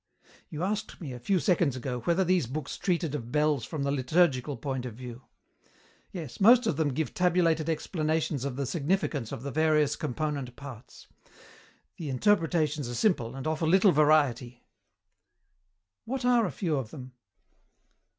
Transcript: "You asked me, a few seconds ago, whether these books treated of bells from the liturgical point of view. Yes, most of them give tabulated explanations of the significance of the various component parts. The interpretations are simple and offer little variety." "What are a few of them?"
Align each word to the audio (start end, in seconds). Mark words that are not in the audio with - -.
"You 0.49 0.63
asked 0.63 0.99
me, 0.99 1.13
a 1.13 1.19
few 1.19 1.39
seconds 1.39 1.75
ago, 1.75 1.99
whether 2.05 2.23
these 2.23 2.47
books 2.47 2.75
treated 2.75 3.13
of 3.13 3.31
bells 3.31 3.65
from 3.65 3.83
the 3.83 3.91
liturgical 3.91 4.57
point 4.57 4.83
of 4.83 4.95
view. 4.95 5.25
Yes, 6.11 6.39
most 6.41 6.65
of 6.65 6.75
them 6.75 6.89
give 6.95 7.13
tabulated 7.13 7.69
explanations 7.69 8.43
of 8.43 8.55
the 8.55 8.65
significance 8.65 9.31
of 9.31 9.43
the 9.43 9.51
various 9.51 9.95
component 9.95 10.55
parts. 10.55 11.05
The 11.97 12.09
interpretations 12.09 12.89
are 12.89 12.95
simple 12.95 13.35
and 13.35 13.45
offer 13.45 13.67
little 13.67 13.91
variety." 13.91 14.63
"What 16.05 16.25
are 16.25 16.47
a 16.47 16.51
few 16.51 16.77
of 16.77 16.89
them?" 16.89 17.11